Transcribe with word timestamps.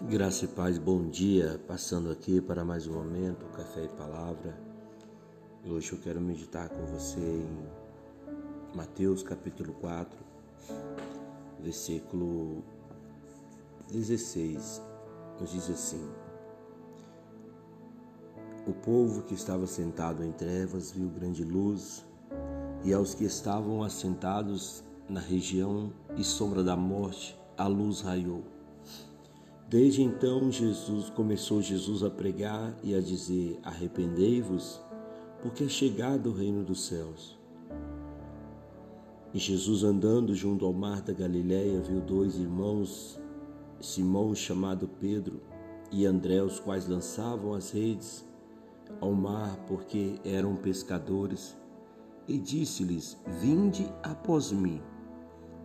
Graça 0.00 0.44
e 0.44 0.48
paz, 0.48 0.78
bom 0.78 1.08
dia. 1.08 1.60
Passando 1.66 2.12
aqui 2.12 2.40
para 2.40 2.64
mais 2.64 2.86
um 2.86 2.92
momento, 2.92 3.44
café 3.46 3.84
e 3.84 3.88
palavra. 3.88 4.56
Hoje 5.66 5.92
eu 5.92 5.98
quero 5.98 6.20
meditar 6.20 6.68
com 6.68 6.86
você 6.86 7.18
em 7.18 8.76
Mateus 8.76 9.24
capítulo 9.24 9.72
4, 9.74 10.16
versículo 11.60 12.62
16. 13.90 14.80
Nos 15.40 15.50
diz 15.50 15.68
assim: 15.68 16.08
O 18.68 18.72
povo 18.72 19.22
que 19.22 19.34
estava 19.34 19.66
sentado 19.66 20.24
em 20.24 20.30
trevas 20.30 20.92
viu 20.92 21.08
grande 21.08 21.42
luz, 21.42 22.06
e 22.84 22.94
aos 22.94 23.14
que 23.14 23.24
estavam 23.24 23.82
assentados 23.82 24.84
na 25.08 25.20
região 25.20 25.92
e 26.16 26.22
sombra 26.22 26.62
da 26.62 26.76
morte, 26.76 27.36
a 27.56 27.66
luz 27.66 28.00
raiou. 28.00 28.57
Desde 29.68 30.02
então 30.02 30.50
Jesus 30.50 31.10
começou 31.10 31.60
Jesus 31.60 32.02
a 32.02 32.08
pregar 32.08 32.74
e 32.82 32.94
a 32.94 33.02
dizer: 33.02 33.60
Arrependei-vos, 33.62 34.80
porque 35.42 35.64
é 35.64 35.68
chegado 35.68 36.30
o 36.30 36.32
reino 36.32 36.64
dos 36.64 36.86
céus. 36.86 37.38
E 39.34 39.38
Jesus 39.38 39.84
andando 39.84 40.34
junto 40.34 40.64
ao 40.64 40.72
mar 40.72 41.02
da 41.02 41.12
Galiléia 41.12 41.82
viu 41.82 42.00
dois 42.00 42.36
irmãos, 42.36 43.20
Simão 43.78 44.34
chamado 44.34 44.88
Pedro 44.88 45.42
e 45.92 46.06
André, 46.06 46.42
os 46.42 46.58
quais 46.58 46.88
lançavam 46.88 47.52
as 47.52 47.70
redes 47.70 48.26
ao 49.02 49.12
mar 49.12 49.54
porque 49.66 50.18
eram 50.24 50.56
pescadores, 50.56 51.54
e 52.26 52.38
disse-lhes: 52.38 53.20
Vinde 53.38 53.86
após 54.02 54.50
mim, 54.50 54.80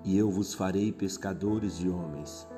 e 0.04 0.18
eu 0.18 0.30
vos 0.30 0.54
farei 0.54 0.92
pescadores 0.92 1.78
de 1.78 1.88
homens. 1.88 2.52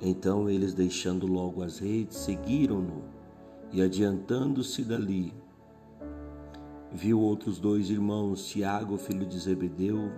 Então 0.00 0.48
eles, 0.48 0.74
deixando 0.74 1.26
logo 1.26 1.62
as 1.62 1.78
redes, 1.78 2.18
seguiram-no, 2.18 3.04
e 3.72 3.80
adiantando-se 3.82 4.84
dali, 4.84 5.32
viu 6.92 7.20
outros 7.20 7.58
dois 7.58 7.90
irmãos, 7.90 8.46
Tiago, 8.46 8.96
filho 8.98 9.26
de 9.26 9.38
Zebedeu, 9.38 10.10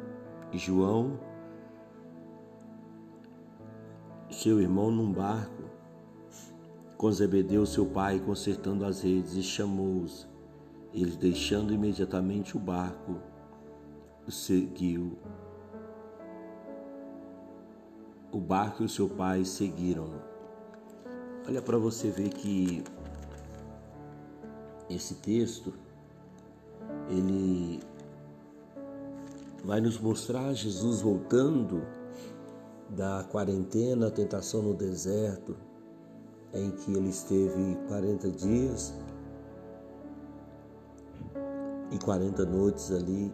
e 0.52 0.58
João, 0.58 1.18
seu 4.30 4.60
irmão, 4.60 4.90
num 4.90 5.12
barco, 5.12 5.64
com 6.96 7.10
Zebedeu, 7.12 7.64
seu 7.64 7.86
pai, 7.86 8.18
consertando 8.18 8.84
as 8.84 9.02
redes, 9.02 9.34
e 9.34 9.42
chamou-os. 9.42 10.28
Eles, 10.92 11.16
deixando 11.16 11.72
imediatamente 11.72 12.56
o 12.56 12.60
barco, 12.60 13.16
seguiu 14.28 15.16
o 18.32 18.38
barco 18.38 18.82
e 18.82 18.86
o 18.86 18.88
seu 18.88 19.08
pai 19.08 19.44
seguiram-no. 19.44 20.20
Olha 21.46 21.62
para 21.62 21.78
você 21.78 22.10
ver 22.10 22.28
que 22.28 22.84
esse 24.90 25.14
texto 25.14 25.72
ele 27.08 27.80
vai 29.64 29.80
nos 29.80 29.98
mostrar 29.98 30.52
Jesus 30.52 31.00
voltando 31.00 31.82
da 32.90 33.24
quarentena, 33.30 34.10
tentação 34.10 34.62
no 34.62 34.74
deserto, 34.74 35.56
em 36.52 36.70
que 36.70 36.94
ele 36.94 37.08
esteve 37.08 37.76
40 37.88 38.30
dias 38.30 38.94
e 41.90 41.98
40 41.98 42.44
noites 42.44 42.90
ali, 42.90 43.32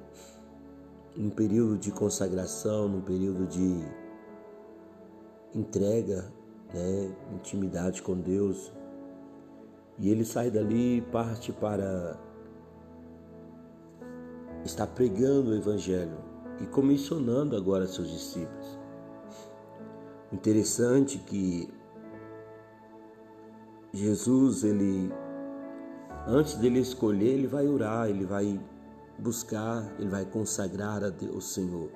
num 1.17 1.31
período 1.31 1.79
de 1.79 1.93
consagração, 1.93 2.89
num 2.89 3.01
período 3.01 3.47
de 3.47 3.85
entrega, 5.55 6.33
né, 6.73 7.15
intimidade 7.33 8.03
com 8.03 8.19
Deus. 8.19 8.73
E 9.99 10.11
ele 10.11 10.25
sai 10.25 10.51
dali 10.51 10.99
e 10.99 11.03
parte 11.03 11.53
para 11.53 12.19
estar 14.65 14.87
pregando 14.89 15.51
o 15.51 15.55
Evangelho 15.55 16.19
e 16.61 16.67
comissionando 16.67 17.57
agora 17.57 17.87
seus 17.87 18.11
discípulos. 18.11 18.79
Interessante 20.33 21.19
que 21.19 21.73
Jesus, 23.93 24.65
ele, 24.65 25.13
antes 26.27 26.57
dele 26.57 26.81
escolher, 26.81 27.35
ele 27.35 27.47
vai 27.47 27.69
orar, 27.69 28.09
ele 28.09 28.25
vai 28.25 28.61
buscar, 29.17 29.95
ele 30.01 30.09
vai 30.09 30.25
consagrar 30.25 31.05
Deus, 31.11 31.53
Senhor. 31.53 31.89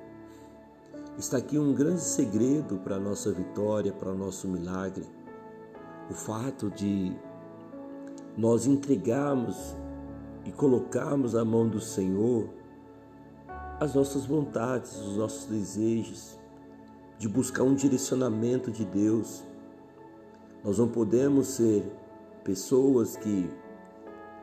Está 1.18 1.38
aqui 1.38 1.58
um 1.58 1.74
grande 1.74 2.00
segredo 2.00 2.78
para 2.78 2.94
a 2.94 3.00
nossa 3.00 3.32
vitória, 3.32 3.92
para 3.92 4.12
o 4.12 4.16
nosso 4.16 4.46
milagre. 4.46 5.04
O 6.08 6.14
fato 6.14 6.70
de 6.70 7.12
nós 8.36 8.66
entregarmos 8.66 9.74
e 10.44 10.52
colocarmos 10.52 11.34
à 11.34 11.44
mão 11.44 11.68
do 11.68 11.80
Senhor 11.80 12.48
as 13.80 13.96
nossas 13.96 14.26
vontades, 14.26 14.96
os 14.96 15.16
nossos 15.16 15.46
desejos, 15.46 16.38
de 17.18 17.28
buscar 17.28 17.64
um 17.64 17.74
direcionamento 17.74 18.70
de 18.70 18.84
Deus. 18.84 19.42
Nós 20.62 20.78
não 20.78 20.86
podemos 20.86 21.48
ser 21.48 21.82
pessoas 22.44 23.16
que 23.16 23.50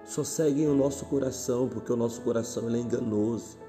só 0.04 0.26
seguem 0.26 0.68
o 0.68 0.76
nosso 0.76 1.06
coração, 1.06 1.70
porque 1.70 1.94
o 1.94 1.96
nosso 1.96 2.20
coração 2.20 2.70
é 2.70 2.78
enganoso. 2.78 3.65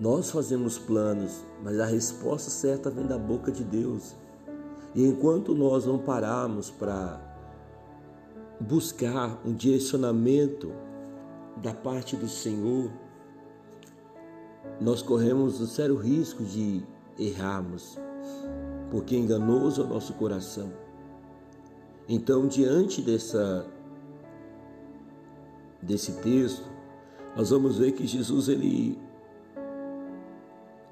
Nós 0.00 0.30
fazemos 0.30 0.78
planos, 0.78 1.44
mas 1.62 1.78
a 1.78 1.84
resposta 1.84 2.48
certa 2.48 2.88
vem 2.88 3.06
da 3.06 3.18
boca 3.18 3.52
de 3.52 3.62
Deus. 3.62 4.16
E 4.94 5.04
enquanto 5.04 5.54
nós 5.54 5.84
não 5.84 5.98
pararmos 5.98 6.70
para 6.70 7.20
buscar 8.58 9.38
um 9.44 9.52
direcionamento 9.52 10.72
da 11.58 11.74
parte 11.74 12.16
do 12.16 12.30
Senhor, 12.30 12.90
nós 14.80 15.02
corremos 15.02 15.60
o 15.60 15.66
sério 15.66 15.96
risco 15.96 16.42
de 16.44 16.82
errarmos, 17.18 17.98
porque 18.90 19.14
enganoso 19.14 19.82
é 19.82 19.84
o 19.84 19.88
nosso 19.88 20.14
coração. 20.14 20.72
Então, 22.08 22.48
diante 22.48 23.02
dessa 23.02 23.66
desse 25.82 26.12
texto, 26.22 26.66
nós 27.36 27.50
vamos 27.50 27.76
ver 27.76 27.92
que 27.92 28.06
Jesus 28.06 28.48
ele 28.48 29.09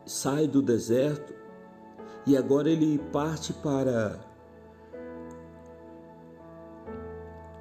sai 0.08 0.48
do 0.48 0.62
deserto 0.62 1.34
e 2.26 2.34
agora 2.34 2.70
ele 2.70 2.98
parte 3.12 3.52
para 3.52 4.18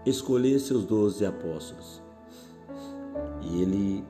escolher 0.05 0.57
seus 0.59 0.85
doze 0.85 1.25
apóstolos. 1.25 2.01
E 3.41 3.61
ele 3.61 4.05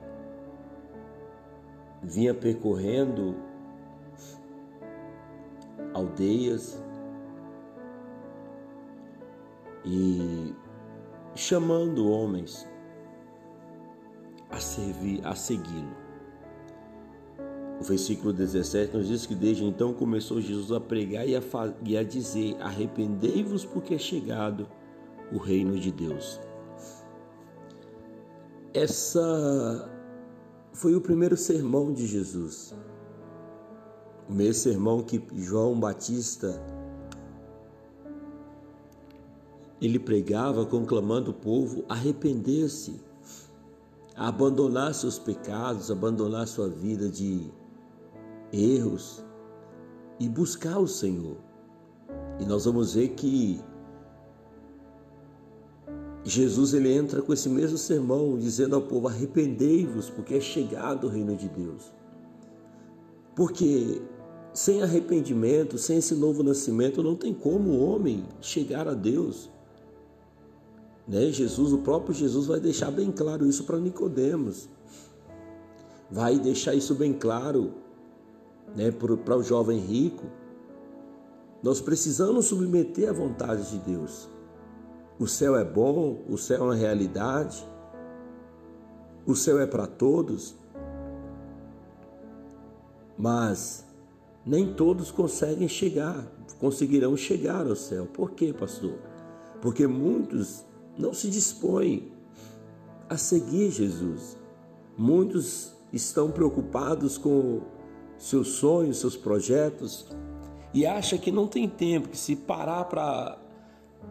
vinha 2.03 2.33
percorrendo 2.33 3.35
aldeias 5.93 6.79
e 9.83 10.53
chamando 11.33 12.07
homens 12.07 12.69
a 14.51 14.59
servir, 14.59 15.25
a 15.25 15.33
segui-lo. 15.33 16.06
O 17.79 17.83
versículo 17.83 18.33
17 18.33 18.97
nos 18.97 19.07
diz 19.07 19.25
que 19.25 19.35
desde 19.35 19.63
então 19.63 19.93
começou 19.93 20.41
Jesus 20.41 20.71
a 20.71 20.79
pregar 20.79 21.27
e 21.27 21.35
a, 21.35 21.41
e 21.83 21.95
a 21.95 22.03
dizer: 22.03 22.57
Arrependei-vos, 22.59 23.65
porque 23.65 23.93
é 23.93 23.99
chegado 23.99 24.67
o 25.31 25.37
reino 25.37 25.79
de 25.79 25.91
Deus. 25.91 26.39
Essa 28.73 29.89
foi 30.73 30.95
o 30.95 31.01
primeiro 31.01 31.37
sermão 31.37 31.93
de 31.93 32.07
Jesus. 32.07 32.73
O 34.27 34.33
mesmo 34.33 34.61
sermão 34.61 35.03
que 35.03 35.23
João 35.35 35.79
Batista 35.79 36.61
ele 39.79 39.99
pregava 39.99 40.65
conclamando 40.65 41.31
o 41.31 41.33
povo 41.33 41.85
a 41.87 41.93
arrepender-se, 41.93 42.99
a 44.15 44.27
abandonar 44.27 44.93
seus 44.93 45.19
pecados, 45.19 45.91
abandonar 45.91 46.47
sua 46.47 46.67
vida 46.67 47.07
de 47.07 47.49
erros 48.51 49.23
e 50.19 50.27
buscar 50.27 50.79
o 50.79 50.87
Senhor. 50.87 51.37
E 52.39 52.45
nós 52.45 52.65
vamos 52.65 52.93
ver 52.93 53.09
que 53.09 53.59
Jesus 56.23 56.73
ele 56.73 56.91
entra 56.91 57.21
com 57.21 57.31
esse 57.31 57.49
mesmo 57.49 57.77
sermão 57.77 58.37
dizendo 58.37 58.75
ao 58.75 58.81
povo: 58.81 59.07
arrependei-vos, 59.07 60.09
porque 60.09 60.35
é 60.35 60.41
chegado 60.41 61.07
o 61.07 61.09
reino 61.09 61.35
de 61.35 61.47
Deus. 61.47 61.91
Porque 63.35 64.01
sem 64.53 64.81
arrependimento, 64.81 65.77
sem 65.77 65.97
esse 65.97 66.15
novo 66.15 66.41
nascimento, 66.43 67.03
não 67.03 67.15
tem 67.15 67.33
como 67.33 67.69
o 67.69 67.79
homem 67.79 68.25
chegar 68.41 68.87
a 68.87 68.93
Deus. 68.93 69.49
Né? 71.07 71.31
Jesus, 71.31 71.71
o 71.71 71.77
próprio 71.77 72.13
Jesus 72.13 72.47
vai 72.47 72.59
deixar 72.59 72.91
bem 72.91 73.11
claro 73.11 73.45
isso 73.45 73.63
para 73.63 73.77
Nicodemos. 73.77 74.67
Vai 76.09 76.39
deixar 76.39 76.73
isso 76.73 76.95
bem 76.95 77.13
claro 77.13 77.73
né, 78.75 78.91
para 78.91 79.37
o 79.37 79.43
jovem 79.43 79.79
rico. 79.79 80.25
Nós 81.61 81.81
precisamos 81.81 82.45
submeter 82.45 83.09
à 83.09 83.13
vontade 83.13 83.71
de 83.71 83.79
Deus. 83.79 84.29
O 85.19 85.27
céu 85.27 85.55
é 85.55 85.63
bom, 85.63 86.23
o 86.29 86.37
céu 86.37 86.59
é 86.59 86.63
uma 86.63 86.75
realidade, 86.75 87.67
o 89.25 89.35
céu 89.35 89.59
é 89.59 89.65
para 89.65 89.87
todos, 89.87 90.55
mas 93.17 93.83
nem 94.45 94.73
todos 94.73 95.09
conseguem 95.09 95.67
chegar, 95.67 96.25
conseguirão 96.59 97.17
chegar 97.17 97.65
ao 97.67 97.75
céu. 97.75 98.05
Por 98.05 98.31
quê, 98.31 98.53
pastor? 98.53 98.93
Porque 99.61 99.87
muitos 99.87 100.63
não 100.97 101.13
se 101.13 101.29
dispõem 101.29 102.11
a 103.09 103.17
seguir 103.17 103.71
Jesus. 103.71 104.37
Muitos 104.97 105.73
estão 105.91 106.31
preocupados 106.31 107.17
com 107.17 107.61
seus 108.17 108.49
sonhos, 108.49 108.97
seus 108.97 109.15
projetos 109.15 110.05
e 110.73 110.85
acha 110.85 111.17
que 111.17 111.31
não 111.31 111.47
tem 111.47 111.67
tempo, 111.67 112.09
que 112.09 112.17
se 112.17 112.35
parar 112.35 112.85
para 112.85 113.37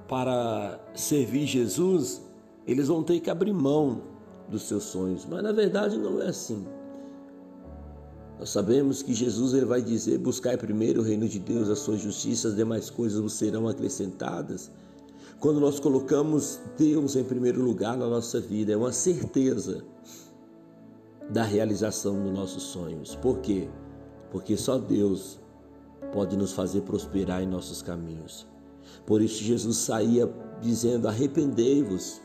para 0.08 0.80
servir 0.94 1.46
Jesus, 1.46 2.20
eles 2.66 2.88
vão 2.88 3.02
ter 3.02 3.20
que 3.20 3.30
abrir 3.30 3.52
mão 3.52 4.02
dos 4.48 4.62
seus 4.62 4.84
sonhos. 4.84 5.26
Mas 5.28 5.42
na 5.42 5.52
verdade 5.52 5.96
não 5.96 6.20
é 6.20 6.28
assim. 6.28 6.66
Nós 8.38 8.50
sabemos 8.50 9.02
que 9.02 9.14
Jesus 9.14 9.54
ele 9.54 9.64
vai 9.64 9.80
dizer: 9.80 10.18
buscai 10.18 10.56
primeiro 10.56 11.00
o 11.00 11.04
reino 11.04 11.28
de 11.28 11.38
Deus, 11.38 11.68
a 11.68 11.76
sua 11.76 11.96
justiça, 11.96 12.48
as 12.48 12.56
demais 12.56 12.90
coisas 12.90 13.20
vos 13.20 13.32
serão 13.32 13.68
acrescentadas. 13.68 14.70
Quando 15.40 15.60
nós 15.60 15.78
colocamos 15.78 16.58
Deus 16.76 17.14
em 17.14 17.24
primeiro 17.24 17.62
lugar 17.62 17.96
na 17.96 18.08
nossa 18.08 18.40
vida, 18.40 18.72
é 18.72 18.76
uma 18.76 18.92
certeza 18.92 19.84
da 21.30 21.42
realização 21.42 22.22
dos 22.22 22.32
nossos 22.32 22.62
sonhos. 22.62 23.14
Por 23.16 23.38
quê? 23.38 23.68
Porque 24.30 24.56
só 24.56 24.78
Deus 24.78 25.38
pode 26.12 26.36
nos 26.36 26.52
fazer 26.52 26.82
prosperar 26.82 27.42
em 27.42 27.46
nossos 27.46 27.82
caminhos. 27.82 28.46
Por 29.04 29.22
isso 29.22 29.42
Jesus 29.42 29.76
saía 29.78 30.30
dizendo: 30.60 31.08
arrependei-vos, 31.08 32.20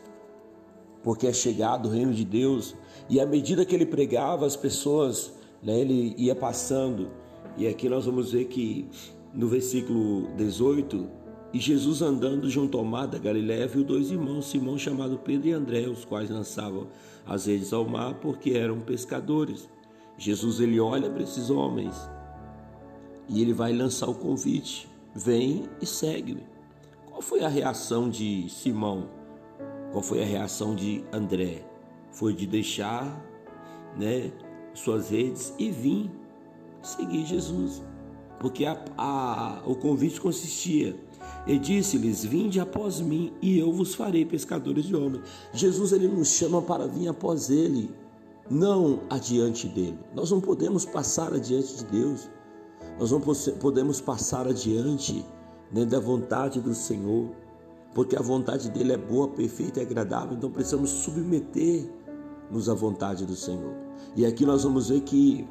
porque 1.03 1.27
é 1.27 1.33
chegado 1.33 1.87
o 1.87 1.91
reino 1.91 2.13
de 2.13 2.25
Deus. 2.25 2.75
E 3.09 3.19
à 3.19 3.25
medida 3.25 3.65
que 3.65 3.75
ele 3.75 3.85
pregava, 3.85 4.45
as 4.45 4.55
pessoas 4.55 5.33
né, 5.61 5.79
ele 5.79 6.15
ia 6.17 6.35
passando, 6.35 7.09
e 7.57 7.67
aqui 7.67 7.89
nós 7.89 8.05
vamos 8.05 8.31
ver 8.31 8.45
que 8.45 8.87
no 9.33 9.47
versículo 9.47 10.27
18, 10.35 11.07
e 11.53 11.59
Jesus 11.59 12.01
andando 12.01 12.49
junto 12.49 12.77
ao 12.77 12.85
mar 12.85 13.07
da 13.07 13.17
Galiléia 13.17 13.67
viu 13.67 13.83
dois 13.83 14.09
irmãos, 14.09 14.49
Simão 14.49 14.77
chamado 14.77 15.17
Pedro 15.17 15.49
e 15.49 15.51
André, 15.51 15.87
os 15.87 16.05
quais 16.05 16.29
lançavam 16.29 16.87
as 17.25 17.45
redes 17.45 17.73
ao 17.73 17.85
mar 17.85 18.15
porque 18.15 18.51
eram 18.51 18.79
pescadores. 18.79 19.69
Jesus 20.21 20.59
ele 20.59 20.79
olha 20.79 21.09
para 21.09 21.23
esses 21.23 21.49
homens 21.49 21.95
e 23.27 23.41
ele 23.41 23.53
vai 23.53 23.73
lançar 23.73 24.07
o 24.07 24.13
convite: 24.13 24.87
vem 25.15 25.67
e 25.81 25.85
segue-me. 25.85 26.45
Qual 27.09 27.23
foi 27.23 27.43
a 27.43 27.47
reação 27.47 28.07
de 28.07 28.47
Simão? 28.47 29.09
Qual 29.91 30.03
foi 30.03 30.21
a 30.21 30.25
reação 30.25 30.75
de 30.75 31.03
André? 31.11 31.65
Foi 32.11 32.35
de 32.35 32.45
deixar, 32.45 33.19
né, 33.97 34.31
suas 34.75 35.09
redes 35.09 35.55
e 35.57 35.71
vim 35.71 36.11
seguir 36.83 37.25
Jesus. 37.25 37.83
Porque 38.39 38.63
a, 38.63 38.77
a, 38.95 39.63
o 39.65 39.73
convite 39.73 40.21
consistia, 40.21 40.95
e 41.47 41.57
disse-lhes: 41.57 42.23
Vinde 42.23 42.59
após 42.59 43.01
mim, 43.01 43.33
e 43.41 43.57
eu 43.57 43.73
vos 43.73 43.95
farei 43.95 44.23
pescadores 44.23 44.85
de 44.85 44.95
homens. 44.95 45.23
Jesus 45.51 45.91
ele 45.91 46.07
nos 46.07 46.27
chama 46.27 46.61
para 46.61 46.85
vir 46.85 47.07
após 47.07 47.49
ele, 47.49 47.89
não 48.51 49.03
adiante 49.09 49.67
dele. 49.69 49.97
Nós 50.13 50.29
não 50.29 50.41
podemos 50.41 50.85
passar 50.85 51.33
adiante 51.33 51.77
de 51.77 51.85
Deus, 51.85 52.29
nós 52.99 53.09
não 53.11 53.21
podemos 53.21 54.01
passar 54.01 54.45
adiante 54.45 55.25
né, 55.71 55.85
da 55.85 55.99
vontade 55.99 56.59
do 56.59 56.75
Senhor, 56.75 57.29
porque 57.95 58.15
a 58.17 58.21
vontade 58.21 58.69
dele 58.69 58.91
é 58.91 58.97
boa, 58.97 59.29
perfeita 59.29 59.79
e 59.79 59.83
agradável, 59.83 60.35
então 60.35 60.51
precisamos 60.51 60.89
submeter-nos 60.89 62.67
à 62.67 62.73
vontade 62.73 63.25
do 63.25 63.35
Senhor. 63.35 63.73
E 64.15 64.25
aqui 64.25 64.45
nós 64.45 64.63
vamos 64.63 64.89
ver 64.89 65.01
que 65.01 65.47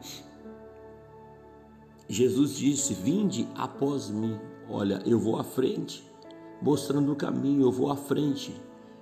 Jesus 2.06 2.56
disse: 2.56 2.93
Vinde 2.93 3.49
após 3.55 4.11
mim. 4.11 4.38
Olha, 4.69 5.02
eu 5.06 5.19
vou 5.19 5.38
à 5.38 5.43
frente, 5.43 6.08
mostrando 6.61 7.12
o 7.12 7.17
caminho, 7.17 7.62
eu 7.62 7.73
vou 7.73 7.91
à 7.91 7.97
frente, 7.97 8.55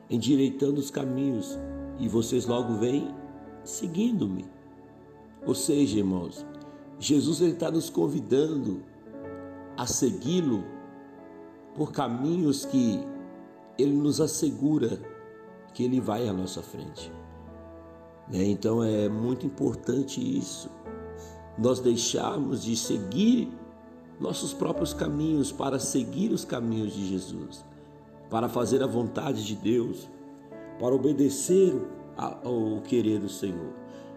endireitando 0.08 0.78
os 0.78 0.90
caminhos, 0.90 1.58
e 1.98 2.08
vocês 2.08 2.46
logo 2.46 2.74
vêm 2.74 3.14
seguindo-me. 3.68 4.46
Ou 5.46 5.54
seja, 5.54 5.98
irmãos, 5.98 6.44
Jesus 6.98 7.40
está 7.40 7.70
nos 7.70 7.90
convidando 7.90 8.82
a 9.76 9.86
segui-lo 9.86 10.64
por 11.74 11.92
caminhos 11.92 12.64
que 12.64 12.98
ele 13.78 13.92
nos 13.92 14.20
assegura 14.20 15.00
que 15.72 15.84
ele 15.84 16.00
vai 16.00 16.26
à 16.28 16.32
nossa 16.32 16.62
frente. 16.62 17.12
Né? 18.28 18.44
Então 18.44 18.82
é 18.82 19.08
muito 19.08 19.46
importante 19.46 20.20
isso, 20.20 20.68
nós 21.56 21.78
deixarmos 21.78 22.64
de 22.64 22.76
seguir 22.76 23.52
nossos 24.18 24.52
próprios 24.52 24.92
caminhos 24.92 25.52
para 25.52 25.78
seguir 25.78 26.32
os 26.32 26.44
caminhos 26.44 26.92
de 26.92 27.06
Jesus, 27.06 27.64
para 28.28 28.48
fazer 28.48 28.82
a 28.82 28.86
vontade 28.86 29.44
de 29.44 29.54
Deus, 29.54 30.08
para 30.80 30.94
obedecer 30.94 31.74
ao 32.18 32.82
querer 32.82 33.20
do 33.20 33.28
Senhor. 33.28 33.72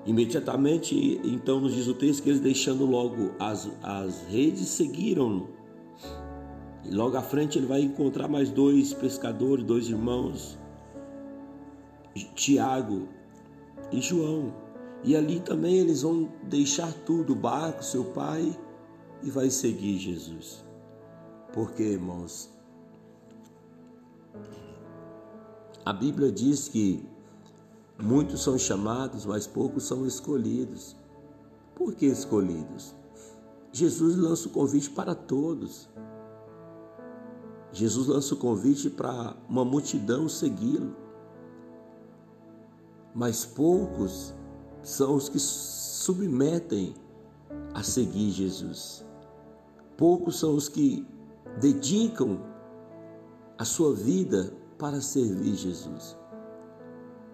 Imediatamente, 0.05 1.21
então, 1.23 1.59
nos 1.61 1.75
diz 1.75 1.87
o 1.87 1.93
texto 1.93 2.23
que 2.23 2.29
eles, 2.29 2.41
deixando 2.41 2.85
logo 2.85 3.31
as, 3.39 3.69
as 3.83 4.23
redes, 4.27 4.67
seguiram-no. 4.67 5.49
E 6.83 6.91
logo 6.91 7.15
à 7.15 7.21
frente 7.21 7.59
ele 7.59 7.67
vai 7.67 7.81
encontrar 7.81 8.27
mais 8.27 8.49
dois 8.49 8.93
pescadores, 8.93 9.63
dois 9.63 9.87
irmãos, 9.87 10.57
Tiago 12.33 13.07
e 13.91 14.01
João. 14.01 14.51
E 15.03 15.15
ali 15.15 15.39
também 15.39 15.77
eles 15.77 16.01
vão 16.01 16.29
deixar 16.43 16.91
tudo, 16.91 17.33
o 17.33 17.35
barco, 17.35 17.83
seu 17.83 18.05
pai, 18.05 18.57
e 19.21 19.29
vai 19.29 19.51
seguir 19.51 19.99
Jesus. 19.99 20.65
Porque, 21.53 21.83
irmãos, 21.83 22.51
a 25.85 25.93
Bíblia 25.93 26.31
diz 26.31 26.67
que 26.67 27.03
muitos 28.01 28.43
são 28.43 28.57
chamados, 28.57 29.25
mas 29.25 29.47
poucos 29.47 29.83
são 29.83 30.05
escolhidos. 30.05 30.95
Por 31.75 31.93
que 31.93 32.05
escolhidos? 32.05 32.95
Jesus 33.71 34.17
lança 34.17 34.47
o 34.47 34.51
convite 34.51 34.89
para 34.89 35.15
todos. 35.15 35.89
Jesus 37.71 38.07
lança 38.07 38.33
o 38.33 38.37
convite 38.37 38.89
para 38.89 39.35
uma 39.47 39.63
multidão 39.63 40.27
segui-lo 40.27 41.01
mas 43.13 43.45
poucos 43.45 44.33
são 44.81 45.15
os 45.15 45.29
que 45.29 45.39
submetem 45.39 46.93
a 47.73 47.83
seguir 47.83 48.31
Jesus. 48.31 49.05
Poucos 49.97 50.39
são 50.39 50.55
os 50.55 50.67
que 50.67 51.05
dedicam 51.59 52.39
a 53.57 53.65
sua 53.65 53.93
vida 53.93 54.53
para 54.77 55.01
servir 55.01 55.55
Jesus. 55.55 56.17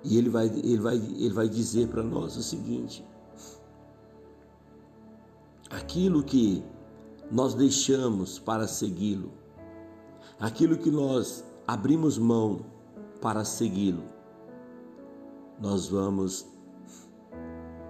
E 0.03 0.17
ele 0.17 0.29
vai, 0.29 0.47
ele 0.47 0.77
vai, 0.77 0.95
ele 0.95 1.33
vai 1.33 1.49
dizer 1.49 1.87
para 1.87 2.03
nós 2.03 2.37
o 2.37 2.43
seguinte: 2.43 3.03
aquilo 5.69 6.23
que 6.23 6.63
nós 7.31 7.53
deixamos 7.53 8.39
para 8.39 8.67
segui-lo, 8.67 9.31
aquilo 10.39 10.77
que 10.77 10.89
nós 10.89 11.43
abrimos 11.67 12.17
mão 12.17 12.65
para 13.21 13.43
segui-lo, 13.43 14.03
nós 15.59 15.87
vamos 15.87 16.45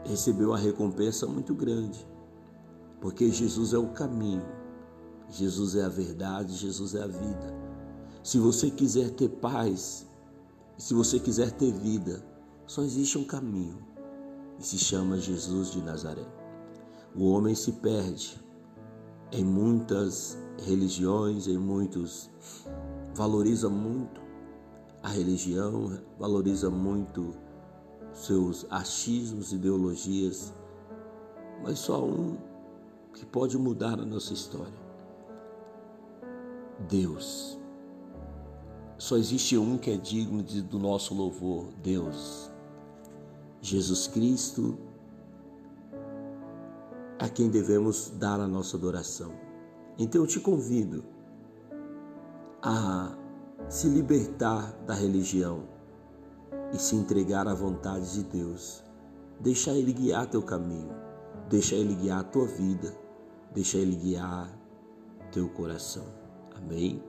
receber 0.06 0.46
uma 0.46 0.58
recompensa 0.58 1.28
muito 1.28 1.54
grande, 1.54 2.08
porque 3.02 3.30
Jesus 3.30 3.74
é 3.74 3.78
o 3.78 3.90
caminho, 3.90 4.46
Jesus 5.30 5.76
é 5.76 5.84
a 5.84 5.90
verdade, 5.90 6.54
Jesus 6.56 6.96
é 6.96 7.04
a 7.04 7.08
vida. 7.08 7.54
Se 8.24 8.40
você 8.40 8.72
quiser 8.72 9.12
ter 9.12 9.30
paz, 9.30 10.07
se 10.78 10.94
você 10.94 11.20
quiser 11.20 11.52
ter 11.52 11.72
vida, 11.72 12.24
só 12.68 12.84
existe 12.84 13.18
um 13.18 13.24
caminho 13.24 13.80
e 14.60 14.64
se 14.64 14.78
chama 14.78 15.18
Jesus 15.18 15.72
de 15.72 15.82
Nazaré. 15.82 16.26
O 17.16 17.32
homem 17.32 17.56
se 17.56 17.72
perde 17.74 18.40
em 19.32 19.44
muitas 19.44 20.38
religiões, 20.66 21.48
em 21.48 21.58
muitos 21.58 22.30
valoriza 23.16 23.68
muito 23.70 24.22
a 25.02 25.10
religião, 25.10 26.00
valoriza 26.20 26.70
muito 26.70 27.34
seus 28.14 28.66
achismos, 28.70 29.52
ideologias, 29.52 30.54
mas 31.64 31.80
só 31.80 32.06
um 32.06 32.38
que 33.14 33.26
pode 33.26 33.58
mudar 33.58 34.00
a 34.00 34.06
nossa 34.06 34.34
história. 34.34 34.88
Deus. 36.88 37.58
Só 38.98 39.16
existe 39.16 39.58
um 39.58 39.78
que 39.78 39.92
é 39.92 39.98
digno 39.98 40.42
de, 40.42 40.62
do 40.62 40.80
nosso 40.80 41.14
louvor, 41.14 41.68
Deus. 41.84 42.52
Jesus 43.62 44.08
Cristo, 44.08 44.78
a 47.20 47.30
quem 47.30 47.50
devemos 47.50 48.12
dar 48.18 48.40
a 48.40 48.48
nossa 48.48 48.78
adoração. 48.78 49.34
Então 49.98 50.22
eu 50.22 50.28
te 50.28 50.40
convido 50.40 51.04
a 52.62 53.16
se 53.70 53.88
libertar 53.88 54.72
da 54.86 54.94
religião 54.94 55.64
e 56.74 56.78
se 56.78 56.96
entregar 56.96 57.48
à 57.48 57.54
vontade 57.54 58.14
de 58.14 58.24
Deus. 58.24 58.84
Deixa 59.40 59.72
Ele 59.72 59.94
guiar 59.94 60.28
teu 60.28 60.42
caminho, 60.42 60.90
deixa 61.50 61.76
Ele 61.76 61.96
guiar 61.96 62.24
tua 62.26 62.48
vida, 62.48 62.96
deixa 63.54 63.78
Ele 63.78 63.96
guiar 63.96 64.52
teu 65.32 65.48
coração. 65.50 66.06
Amém? 66.56 67.04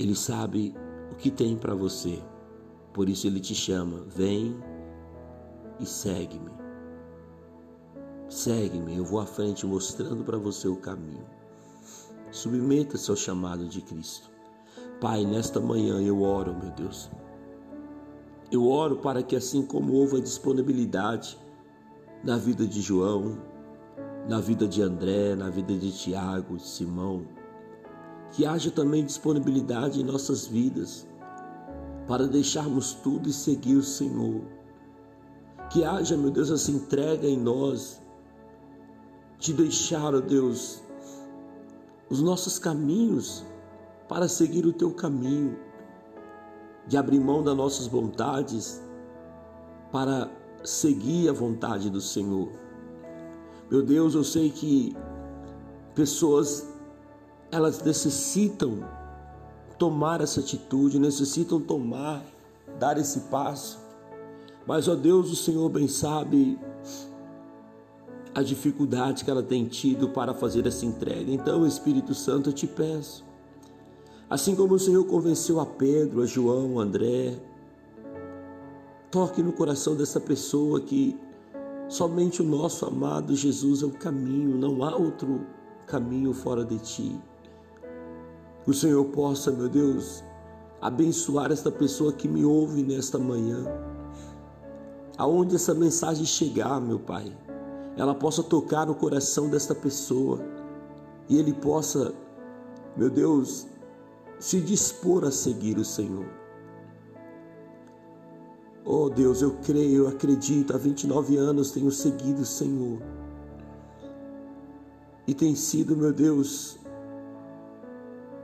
Ele 0.00 0.14
sabe 0.14 0.74
o 1.12 1.14
que 1.14 1.30
tem 1.30 1.58
para 1.58 1.74
você, 1.74 2.22
por 2.94 3.06
isso 3.06 3.26
Ele 3.26 3.38
te 3.38 3.54
chama, 3.54 4.02
vem 4.08 4.56
e 5.78 5.84
segue-me. 5.84 6.50
Segue-me, 8.26 8.96
eu 8.96 9.04
vou 9.04 9.20
à 9.20 9.26
frente 9.26 9.66
mostrando 9.66 10.24
para 10.24 10.38
você 10.38 10.66
o 10.66 10.76
caminho. 10.76 11.26
Submeta-se 12.30 13.10
ao 13.10 13.16
chamado 13.16 13.68
de 13.68 13.82
Cristo. 13.82 14.30
Pai, 15.02 15.26
nesta 15.26 15.60
manhã 15.60 16.00
eu 16.00 16.22
oro, 16.22 16.56
meu 16.56 16.70
Deus. 16.70 17.10
Eu 18.50 18.66
oro 18.68 18.96
para 18.96 19.22
que, 19.22 19.36
assim 19.36 19.66
como 19.66 19.92
houve 19.92 20.16
a 20.16 20.22
disponibilidade 20.22 21.38
na 22.24 22.38
vida 22.38 22.66
de 22.66 22.80
João, 22.80 23.36
na 24.26 24.40
vida 24.40 24.66
de 24.66 24.80
André, 24.80 25.34
na 25.34 25.50
vida 25.50 25.76
de 25.76 25.92
Tiago, 25.92 26.56
de 26.56 26.66
Simão, 26.66 27.26
que 28.32 28.46
haja 28.46 28.70
também 28.70 29.04
disponibilidade 29.04 30.00
em 30.00 30.04
nossas 30.04 30.46
vidas 30.46 31.06
para 32.06 32.26
deixarmos 32.26 32.94
tudo 32.94 33.28
e 33.28 33.32
seguir 33.32 33.76
o 33.76 33.82
Senhor. 33.82 34.42
Que 35.70 35.84
haja, 35.84 36.16
meu 36.16 36.30
Deus, 36.30 36.50
essa 36.50 36.70
entrega 36.70 37.26
em 37.26 37.38
nós 37.38 38.00
de 39.38 39.52
deixar, 39.52 40.14
ó 40.14 40.20
Deus, 40.20 40.82
os 42.08 42.20
nossos 42.20 42.58
caminhos 42.58 43.44
para 44.08 44.28
seguir 44.28 44.66
o 44.66 44.72
teu 44.72 44.92
caminho, 44.92 45.56
de 46.86 46.96
abrir 46.96 47.20
mão 47.20 47.42
das 47.42 47.56
nossas 47.56 47.86
vontades 47.86 48.82
para 49.92 50.30
seguir 50.64 51.28
a 51.28 51.32
vontade 51.32 51.88
do 51.88 52.00
Senhor. 52.00 52.48
Meu 53.70 53.82
Deus, 53.82 54.14
eu 54.14 54.24
sei 54.24 54.50
que 54.50 54.96
pessoas 55.94 56.66
elas 57.50 57.82
necessitam 57.82 58.84
tomar 59.78 60.20
essa 60.20 60.40
atitude, 60.40 60.98
necessitam 60.98 61.60
tomar, 61.60 62.22
dar 62.78 62.98
esse 62.98 63.20
passo. 63.20 63.78
Mas, 64.66 64.86
ó 64.88 64.94
Deus, 64.94 65.30
o 65.32 65.36
Senhor 65.36 65.68
bem 65.68 65.88
sabe 65.88 66.58
a 68.34 68.42
dificuldade 68.42 69.24
que 69.24 69.30
ela 69.30 69.42
tem 69.42 69.64
tido 69.66 70.10
para 70.10 70.32
fazer 70.34 70.66
essa 70.66 70.86
entrega. 70.86 71.32
Então, 71.32 71.66
Espírito 71.66 72.14
Santo, 72.14 72.50
eu 72.50 72.52
te 72.52 72.66
peço, 72.66 73.24
assim 74.28 74.54
como 74.54 74.74
o 74.74 74.78
Senhor 74.78 75.04
convenceu 75.04 75.58
a 75.58 75.66
Pedro, 75.66 76.22
a 76.22 76.26
João, 76.26 76.78
a 76.78 76.82
André, 76.82 77.36
toque 79.10 79.42
no 79.42 79.52
coração 79.52 79.96
dessa 79.96 80.20
pessoa 80.20 80.80
que 80.80 81.18
somente 81.88 82.40
o 82.40 82.44
nosso 82.44 82.86
amado 82.86 83.34
Jesus 83.34 83.82
é 83.82 83.86
o 83.86 83.90
caminho, 83.90 84.56
não 84.56 84.84
há 84.84 84.94
outro 84.94 85.44
caminho 85.86 86.32
fora 86.32 86.64
de 86.64 86.78
ti. 86.78 87.20
O 88.66 88.74
Senhor 88.74 89.04
possa, 89.06 89.50
meu 89.50 89.68
Deus, 89.68 90.22
abençoar 90.80 91.50
esta 91.50 91.70
pessoa 91.70 92.12
que 92.12 92.28
me 92.28 92.44
ouve 92.44 92.82
nesta 92.82 93.18
manhã. 93.18 93.64
Aonde 95.16 95.56
essa 95.56 95.74
mensagem 95.74 96.24
chegar, 96.24 96.80
meu 96.80 96.98
Pai, 96.98 97.36
ela 97.96 98.14
possa 98.14 98.42
tocar 98.42 98.86
no 98.86 98.94
coração 98.94 99.48
desta 99.48 99.74
pessoa 99.74 100.40
e 101.28 101.38
ele 101.38 101.52
possa, 101.52 102.14
meu 102.96 103.10
Deus, 103.10 103.66
se 104.38 104.60
dispor 104.60 105.24
a 105.24 105.30
seguir 105.30 105.78
o 105.78 105.84
Senhor. 105.84 106.26
Oh 108.84 109.10
Deus, 109.10 109.42
eu 109.42 109.52
creio, 109.62 110.04
eu 110.04 110.08
acredito, 110.08 110.74
há 110.74 110.78
29 110.78 111.36
anos 111.36 111.70
tenho 111.70 111.90
seguido 111.90 112.40
o 112.40 112.46
Senhor. 112.46 113.00
E 115.26 115.34
tem 115.34 115.54
sido, 115.54 115.96
meu 115.96 116.12
Deus, 116.12 116.79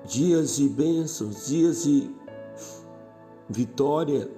dias 0.07 0.57
de 0.57 0.69
bênçãos, 0.69 1.47
dias 1.47 1.83
de 1.83 2.15
vitória, 3.49 4.31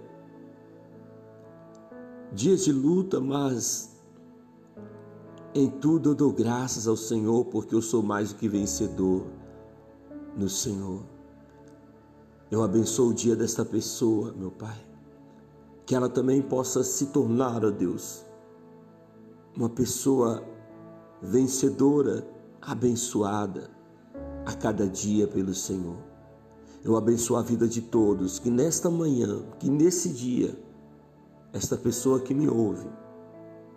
dias 2.32 2.64
de 2.64 2.72
luta, 2.72 3.20
mas 3.20 4.00
em 5.54 5.68
tudo 5.68 6.10
eu 6.10 6.14
dou 6.14 6.32
graças 6.32 6.88
ao 6.88 6.96
Senhor, 6.96 7.44
porque 7.46 7.74
eu 7.74 7.82
sou 7.82 8.02
mais 8.02 8.32
do 8.32 8.38
que 8.38 8.48
vencedor 8.48 9.26
no 10.36 10.48
Senhor. 10.48 11.02
Eu 12.50 12.62
abençoo 12.62 13.10
o 13.10 13.14
dia 13.14 13.36
desta 13.36 13.64
pessoa, 13.64 14.32
meu 14.32 14.50
Pai, 14.50 14.86
que 15.84 15.94
ela 15.94 16.08
também 16.08 16.40
possa 16.40 16.82
se 16.82 17.06
tornar, 17.06 17.62
ó 17.62 17.70
Deus, 17.70 18.24
uma 19.54 19.68
pessoa 19.68 20.42
vencedora, 21.20 22.26
abençoada 22.62 23.77
a 24.48 24.54
cada 24.54 24.88
dia 24.88 25.28
pelo 25.28 25.52
Senhor. 25.52 25.98
Eu 26.82 26.96
abençoo 26.96 27.36
a 27.36 27.42
vida 27.42 27.68
de 27.68 27.82
todos, 27.82 28.38
que 28.38 28.48
nesta 28.48 28.88
manhã, 28.88 29.42
que 29.58 29.68
nesse 29.68 30.08
dia, 30.08 30.58
esta 31.52 31.76
pessoa 31.76 32.18
que 32.18 32.32
me 32.32 32.48
ouve, 32.48 32.88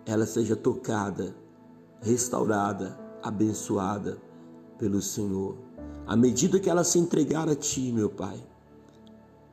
ela 0.06 0.24
seja 0.24 0.56
tocada 0.56 1.34
restaurada, 2.00 2.98
abençoada 3.22 4.16
pelo 4.78 5.02
Senhor. 5.02 5.58
À 6.06 6.16
medida 6.16 6.58
que 6.58 6.70
ela 6.70 6.84
se 6.84 6.98
entregar 6.98 7.50
a 7.50 7.54
Ti, 7.54 7.92
meu 7.92 8.08
Pai, 8.08 8.42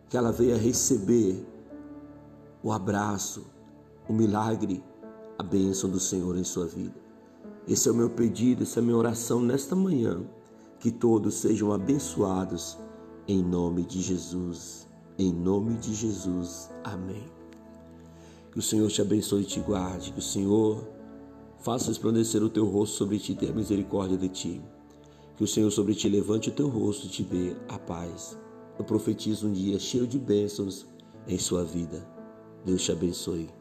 que 0.07 0.15
ela 0.15 0.31
venha 0.31 0.55
receber 0.55 1.45
o 2.63 2.71
abraço, 2.71 3.45
o 4.07 4.13
milagre, 4.13 4.81
a 5.37 5.43
bênção 5.43 5.89
do 5.89 5.99
Senhor 5.99 6.37
em 6.37 6.45
sua 6.45 6.65
vida. 6.65 6.95
Esse 7.67 7.89
é 7.89 7.91
o 7.91 7.95
meu 7.95 8.09
pedido, 8.09 8.63
essa 8.63 8.79
é 8.79 8.81
a 8.81 8.85
minha 8.85 8.95
oração 8.95 9.41
nesta 9.41 9.75
manhã. 9.75 10.25
Que 10.79 10.91
todos 10.91 11.35
sejam 11.35 11.71
abençoados 11.71 12.77
em 13.27 13.43
nome 13.43 13.83
de 13.83 14.01
Jesus. 14.01 14.87
Em 15.17 15.33
nome 15.33 15.75
de 15.75 15.93
Jesus. 15.93 16.69
Amém. 16.83 17.25
Que 18.51 18.59
o 18.59 18.61
Senhor 18.61 18.89
te 18.89 19.01
abençoe 19.01 19.41
e 19.41 19.45
te 19.45 19.59
guarde. 19.59 20.11
Que 20.13 20.19
o 20.19 20.23
Senhor 20.23 20.87
Faça 21.59 21.89
resplandecer 21.89 22.41
o 22.41 22.49
teu 22.49 22.65
rosto 22.65 22.95
sobre 22.95 23.19
ti 23.19 23.33
e 23.33 23.35
tenha 23.35 23.51
misericórdia 23.51 24.17
de 24.17 24.29
ti. 24.29 24.61
Que 25.35 25.43
o 25.43 25.47
Senhor 25.47 25.69
sobre 25.71 25.93
ti 25.93 26.07
levante 26.07 26.49
o 26.49 26.53
teu 26.53 26.69
rosto 26.69 27.05
e 27.05 27.09
te 27.09 27.21
dê 27.21 27.55
a 27.67 27.77
paz. 27.77 28.37
Eu 28.77 28.85
profetizo 28.85 29.47
um 29.47 29.51
dia 29.51 29.77
cheio 29.77 30.07
de 30.07 30.17
bênçãos 30.17 30.87
em 31.27 31.37
sua 31.37 31.65
vida. 31.65 32.07
Deus 32.65 32.81
te 32.81 32.93
abençoe. 32.93 33.58